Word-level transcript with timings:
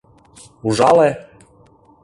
—Ужале! 0.67 1.09